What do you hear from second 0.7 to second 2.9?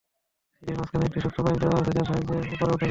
মাঝখানে একটি শক্ত পাইপ দেওয়া আছে, যার সাহায্যে ওপরে ওঠা যায়।